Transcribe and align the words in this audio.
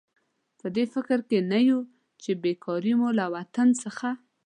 په 0.59 0.67
دې 0.75 0.85
فکر 0.93 1.19
کې 1.29 1.39
نه 1.51 1.59
یو 1.69 1.79
چې 2.21 2.31
بېکاري 2.43 2.93
مو 2.99 3.09
له 3.19 3.25
وطن 3.35 3.67
څخه. 3.83 4.09